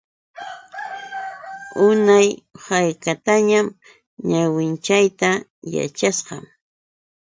Unay 1.87 2.27
haykatañam 2.65 3.67
ñawinchayta 4.29 5.29
yachashqam. 5.73 6.43